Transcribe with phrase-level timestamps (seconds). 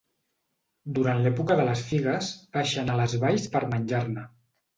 [0.95, 4.27] Durant l'època de les figues baixen a les valls per menjar-ne.